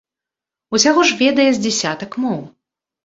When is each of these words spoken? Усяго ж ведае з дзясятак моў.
Усяго 0.77 1.05
ж 1.09 1.19
ведае 1.21 1.47
з 1.59 1.63
дзясятак 1.69 2.11
моў. 2.25 2.41